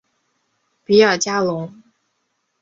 [0.83, 1.79] 比尔加龙。